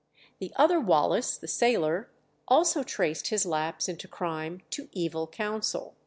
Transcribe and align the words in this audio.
The 0.39 0.51
other 0.55 0.79
Wallace, 0.79 1.37
the 1.37 1.47
sailor, 1.47 2.09
also 2.47 2.81
traced 2.81 3.27
his 3.27 3.45
lapse 3.45 3.87
into 3.87 4.07
crime 4.07 4.63
to 4.71 4.89
evil 4.93 5.27
counsel. 5.27 5.93